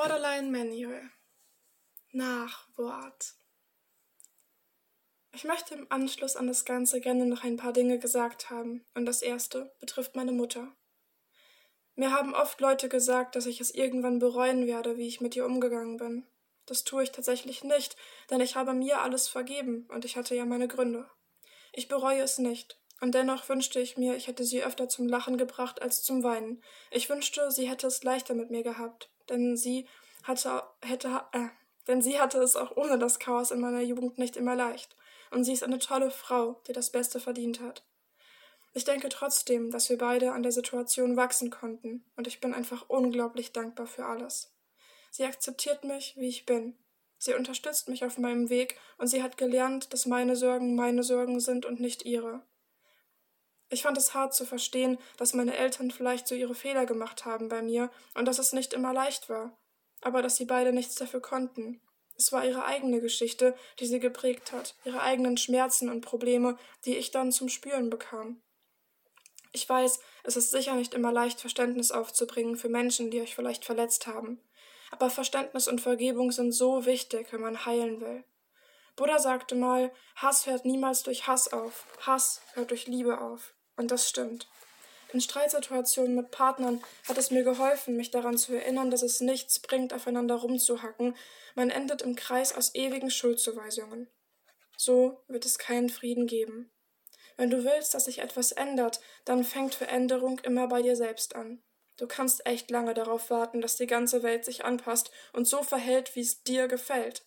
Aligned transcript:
Borderline 0.00 0.50
Manual. 0.50 1.10
Nachwort. 2.12 3.34
Ich 5.34 5.44
möchte 5.44 5.74
im 5.74 5.92
Anschluss 5.92 6.36
an 6.36 6.46
das 6.46 6.64
Ganze 6.64 7.02
gerne 7.02 7.26
noch 7.26 7.44
ein 7.44 7.58
paar 7.58 7.74
Dinge 7.74 7.98
gesagt 7.98 8.48
haben, 8.48 8.86
und 8.94 9.04
das 9.04 9.20
erste 9.20 9.74
betrifft 9.78 10.16
meine 10.16 10.32
Mutter. 10.32 10.74
Mir 11.96 12.12
haben 12.12 12.34
oft 12.34 12.62
Leute 12.62 12.88
gesagt, 12.88 13.36
dass 13.36 13.44
ich 13.44 13.60
es 13.60 13.74
irgendwann 13.74 14.20
bereuen 14.20 14.66
werde, 14.66 14.96
wie 14.96 15.06
ich 15.06 15.20
mit 15.20 15.36
ihr 15.36 15.44
umgegangen 15.44 15.98
bin. 15.98 16.26
Das 16.64 16.84
tue 16.84 17.02
ich 17.02 17.12
tatsächlich 17.12 17.62
nicht, 17.62 17.94
denn 18.30 18.40
ich 18.40 18.56
habe 18.56 18.72
mir 18.72 19.02
alles 19.02 19.28
vergeben 19.28 19.86
und 19.90 20.06
ich 20.06 20.16
hatte 20.16 20.34
ja 20.34 20.46
meine 20.46 20.66
Gründe. 20.66 21.10
Ich 21.74 21.88
bereue 21.88 22.22
es 22.22 22.38
nicht, 22.38 22.80
und 23.02 23.14
dennoch 23.14 23.50
wünschte 23.50 23.80
ich 23.80 23.98
mir, 23.98 24.16
ich 24.16 24.28
hätte 24.28 24.44
sie 24.44 24.64
öfter 24.64 24.88
zum 24.88 25.08
Lachen 25.08 25.36
gebracht 25.36 25.82
als 25.82 26.02
zum 26.02 26.22
Weinen. 26.22 26.62
Ich 26.90 27.10
wünschte, 27.10 27.50
sie 27.50 27.68
hätte 27.68 27.86
es 27.86 28.02
leichter 28.02 28.32
mit 28.32 28.50
mir 28.50 28.62
gehabt, 28.62 29.10
denn 29.30 29.56
sie 29.56 29.86
hatte, 30.24 30.62
hätte, 30.82 31.22
äh, 31.32 31.48
denn 31.88 32.02
sie 32.02 32.20
hatte 32.20 32.38
es 32.38 32.56
auch 32.56 32.76
ohne 32.76 32.98
das 32.98 33.18
Chaos 33.18 33.50
in 33.50 33.60
meiner 33.60 33.80
Jugend 33.80 34.18
nicht 34.18 34.36
immer 34.36 34.54
leicht. 34.54 34.96
Und 35.30 35.44
sie 35.44 35.52
ist 35.52 35.62
eine 35.62 35.78
tolle 35.78 36.10
Frau, 36.10 36.60
die 36.66 36.72
das 36.72 36.90
Beste 36.90 37.20
verdient 37.20 37.60
hat. 37.60 37.84
Ich 38.72 38.84
denke 38.84 39.08
trotzdem, 39.08 39.70
dass 39.70 39.88
wir 39.90 39.98
beide 39.98 40.32
an 40.32 40.42
der 40.42 40.52
Situation 40.52 41.16
wachsen 41.16 41.50
konnten, 41.50 42.04
und 42.16 42.26
ich 42.26 42.40
bin 42.40 42.54
einfach 42.54 42.88
unglaublich 42.88 43.52
dankbar 43.52 43.86
für 43.86 44.06
alles. 44.06 44.52
Sie 45.10 45.24
akzeptiert 45.24 45.82
mich, 45.82 46.14
wie 46.16 46.28
ich 46.28 46.46
bin. 46.46 46.76
Sie 47.18 47.34
unterstützt 47.34 47.88
mich 47.88 48.04
auf 48.04 48.16
meinem 48.16 48.48
Weg, 48.48 48.76
und 48.96 49.08
sie 49.08 49.22
hat 49.22 49.36
gelernt, 49.36 49.92
dass 49.92 50.06
meine 50.06 50.36
Sorgen 50.36 50.76
meine 50.76 51.02
Sorgen 51.02 51.40
sind 51.40 51.66
und 51.66 51.80
nicht 51.80 52.04
ihre. 52.04 52.42
Ich 53.72 53.82
fand 53.82 53.96
es 53.96 54.14
hart 54.14 54.34
zu 54.34 54.44
verstehen, 54.44 54.98
dass 55.16 55.32
meine 55.32 55.56
Eltern 55.56 55.92
vielleicht 55.92 56.26
so 56.26 56.34
ihre 56.34 56.56
Fehler 56.56 56.86
gemacht 56.86 57.24
haben 57.24 57.48
bei 57.48 57.62
mir 57.62 57.90
und 58.14 58.26
dass 58.26 58.40
es 58.40 58.52
nicht 58.52 58.72
immer 58.72 58.92
leicht 58.92 59.28
war, 59.28 59.56
aber 60.00 60.22
dass 60.22 60.36
sie 60.36 60.44
beide 60.44 60.72
nichts 60.72 60.96
dafür 60.96 61.22
konnten. 61.22 61.80
Es 62.18 62.32
war 62.32 62.44
ihre 62.44 62.64
eigene 62.64 63.00
Geschichte, 63.00 63.54
die 63.78 63.86
sie 63.86 64.00
geprägt 64.00 64.52
hat, 64.52 64.74
ihre 64.84 65.00
eigenen 65.00 65.36
Schmerzen 65.36 65.88
und 65.88 66.02
Probleme, 66.02 66.58
die 66.84 66.96
ich 66.96 67.12
dann 67.12 67.32
zum 67.32 67.48
Spüren 67.48 67.90
bekam. 67.90 68.42
Ich 69.52 69.68
weiß, 69.68 70.00
es 70.24 70.36
ist 70.36 70.50
sicher 70.50 70.74
nicht 70.74 70.92
immer 70.92 71.12
leicht, 71.12 71.40
Verständnis 71.40 71.92
aufzubringen 71.92 72.56
für 72.56 72.68
Menschen, 72.68 73.10
die 73.10 73.20
euch 73.20 73.34
vielleicht 73.34 73.64
verletzt 73.64 74.06
haben. 74.06 74.40
Aber 74.90 75.10
Verständnis 75.10 75.68
und 75.68 75.80
Vergebung 75.80 76.32
sind 76.32 76.52
so 76.52 76.86
wichtig, 76.86 77.32
wenn 77.32 77.40
man 77.40 77.64
heilen 77.64 78.00
will. 78.00 78.24
Buddha 78.96 79.18
sagte 79.18 79.54
mal, 79.54 79.92
Hass 80.16 80.46
hört 80.46 80.64
niemals 80.64 81.04
durch 81.04 81.26
Hass 81.26 81.52
auf, 81.52 81.86
Hass 82.00 82.42
hört 82.54 82.70
durch 82.70 82.86
Liebe 82.86 83.20
auf. 83.20 83.54
Und 83.80 83.90
das 83.90 84.10
stimmt. 84.10 84.46
In 85.14 85.22
Streitsituationen 85.22 86.14
mit 86.14 86.30
Partnern 86.30 86.84
hat 87.08 87.16
es 87.16 87.30
mir 87.30 87.44
geholfen, 87.44 87.96
mich 87.96 88.10
daran 88.10 88.36
zu 88.36 88.52
erinnern, 88.52 88.90
dass 88.90 89.00
es 89.00 89.22
nichts 89.22 89.58
bringt, 89.58 89.94
aufeinander 89.94 90.34
rumzuhacken. 90.34 91.16
Man 91.54 91.70
endet 91.70 92.02
im 92.02 92.14
Kreis 92.14 92.54
aus 92.54 92.74
ewigen 92.74 93.10
Schuldzuweisungen. 93.10 94.06
So 94.76 95.22
wird 95.28 95.46
es 95.46 95.58
keinen 95.58 95.88
Frieden 95.88 96.26
geben. 96.26 96.70
Wenn 97.38 97.48
du 97.48 97.64
willst, 97.64 97.94
dass 97.94 98.04
sich 98.04 98.18
etwas 98.18 98.52
ändert, 98.52 99.00
dann 99.24 99.44
fängt 99.44 99.74
Veränderung 99.74 100.40
immer 100.40 100.68
bei 100.68 100.82
dir 100.82 100.94
selbst 100.94 101.34
an. 101.34 101.62
Du 101.96 102.06
kannst 102.06 102.44
echt 102.44 102.70
lange 102.70 102.92
darauf 102.92 103.30
warten, 103.30 103.62
dass 103.62 103.76
die 103.76 103.86
ganze 103.86 104.22
Welt 104.22 104.44
sich 104.44 104.66
anpasst 104.66 105.10
und 105.32 105.48
so 105.48 105.62
verhält, 105.62 106.14
wie 106.16 106.20
es 106.20 106.42
dir 106.42 106.68
gefällt. 106.68 107.24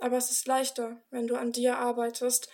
Aber 0.00 0.16
es 0.16 0.32
ist 0.32 0.48
leichter, 0.48 1.00
wenn 1.10 1.28
du 1.28 1.36
an 1.36 1.52
dir 1.52 1.78
arbeitest, 1.78 2.48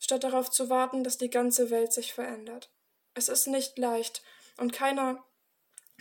statt 0.00 0.24
darauf 0.24 0.50
zu 0.50 0.68
warten, 0.68 1.04
dass 1.04 1.18
die 1.18 1.30
ganze 1.30 1.70
Welt 1.70 1.92
sich 1.92 2.12
verändert. 2.12 2.72
Es 3.14 3.28
ist 3.28 3.46
nicht 3.46 3.78
leicht, 3.78 4.22
und 4.60 4.74
keiner 4.74 5.24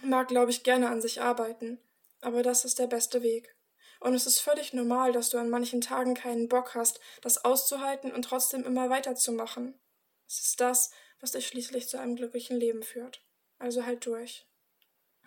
mag, 0.04 0.28
glaube 0.28 0.52
ich, 0.52 0.64
gerne 0.64 0.90
an 0.90 1.02
sich 1.02 1.22
arbeiten, 1.22 1.80
aber 2.20 2.44
das 2.44 2.66
ist 2.66 2.78
der 2.78 2.88
beste 2.88 3.22
Weg. 3.22 3.56
Und 4.02 4.14
es 4.14 4.28
ist 4.28 4.40
völlig 4.40 4.74
normal, 4.74 5.14
dass 5.14 5.30
du 5.30 5.38
an 5.38 5.50
manchen 5.50 5.80
Tagen 5.80 6.14
keinen 6.14 6.50
Bock 6.50 6.76
hast, 6.76 7.00
das 7.22 7.44
auszuhalten 7.46 8.12
und 8.12 8.24
trotzdem 8.24 8.66
immer 8.66 8.90
weiterzumachen. 8.90 9.80
Es 10.28 10.40
ist 10.42 10.60
das, 10.60 10.92
was 11.22 11.32
dich 11.32 11.48
schließlich 11.48 11.88
zu 11.88 12.00
einem 12.00 12.18
glücklichen 12.18 12.58
Leben 12.58 12.84
führt. 12.84 13.22
Also 13.60 13.86
halt 13.86 14.06
durch. 14.06 14.46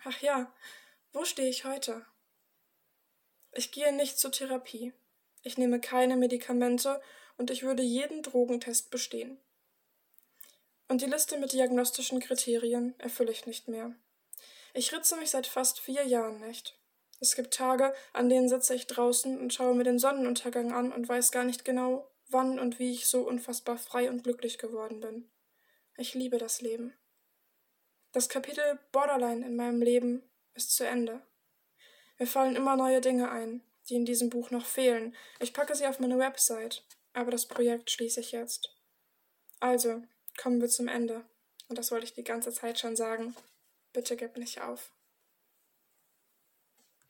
Ach 0.03 0.21
ja, 0.21 0.53
wo 1.11 1.25
stehe 1.25 1.49
ich 1.49 1.65
heute? 1.65 2.05
Ich 3.51 3.71
gehe 3.71 3.93
nicht 3.93 4.19
zur 4.19 4.31
Therapie. 4.31 4.93
Ich 5.41 5.57
nehme 5.57 5.79
keine 5.79 6.17
Medikamente 6.17 7.01
und 7.37 7.51
ich 7.51 7.63
würde 7.63 7.83
jeden 7.83 8.23
Drogentest 8.23 8.91
bestehen. 8.91 9.37
Und 10.87 11.01
die 11.01 11.07
Liste 11.07 11.37
mit 11.37 11.53
diagnostischen 11.53 12.19
Kriterien 12.19 12.93
erfülle 12.99 13.31
ich 13.31 13.45
nicht 13.45 13.67
mehr. 13.67 13.95
Ich 14.73 14.91
ritze 14.91 15.15
mich 15.17 15.29
seit 15.29 15.47
fast 15.47 15.79
vier 15.79 16.03
Jahren 16.05 16.39
nicht. 16.39 16.77
Es 17.19 17.35
gibt 17.35 17.53
Tage, 17.53 17.93
an 18.11 18.27
denen 18.27 18.49
sitze 18.49 18.75
ich 18.75 18.87
draußen 18.87 19.39
und 19.39 19.53
schaue 19.53 19.75
mir 19.75 19.83
den 19.83 19.99
Sonnenuntergang 19.99 20.73
an 20.73 20.91
und 20.91 21.07
weiß 21.07 21.31
gar 21.31 21.45
nicht 21.45 21.63
genau, 21.63 22.09
wann 22.27 22.59
und 22.59 22.79
wie 22.79 22.91
ich 22.91 23.07
so 23.07 23.27
unfassbar 23.27 23.77
frei 23.77 24.09
und 24.09 24.23
glücklich 24.23 24.57
geworden 24.57 24.99
bin. 24.99 25.29
Ich 25.95 26.15
liebe 26.15 26.37
das 26.37 26.61
Leben. 26.61 26.93
Das 28.11 28.29
Kapitel 28.29 28.79
Borderline 28.91 29.45
in 29.45 29.55
meinem 29.55 29.81
Leben 29.81 30.23
ist 30.53 30.75
zu 30.75 30.85
Ende. 30.85 31.21
Mir 32.19 32.27
fallen 32.27 32.55
immer 32.55 32.75
neue 32.75 33.01
Dinge 33.01 33.31
ein, 33.31 33.63
die 33.89 33.95
in 33.95 34.05
diesem 34.05 34.29
Buch 34.29 34.51
noch 34.51 34.65
fehlen. 34.65 35.15
Ich 35.39 35.53
packe 35.53 35.75
sie 35.75 35.87
auf 35.87 35.99
meine 35.99 36.19
Website 36.19 36.83
aber 37.13 37.31
das 37.31 37.47
Projekt 37.47 37.91
schließe 37.91 38.19
ich 38.19 38.31
jetzt. 38.31 38.75
Also, 39.59 40.03
kommen 40.37 40.59
wir 40.61 40.69
zum 40.69 40.87
Ende. 40.87 41.23
Und 41.67 41.77
das 41.77 41.91
wollte 41.91 42.05
ich 42.05 42.13
die 42.13 42.23
ganze 42.23 42.51
Zeit 42.51 42.79
schon 42.79 42.95
sagen. 42.95 43.35
Bitte 43.93 44.17
gib 44.17 44.37
nicht 44.37 44.61
auf. 44.61 44.91